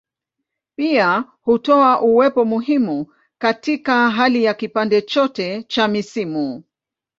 Pia 0.75 1.23
hutoa 1.41 2.01
uwepo 2.01 2.45
muhimu 2.45 3.07
katika 3.37 4.09
hali 4.11 4.43
ya 4.43 4.53
kipande 4.53 5.01
chote 5.01 5.63
cha 5.63 5.87
misimu. 5.87 6.63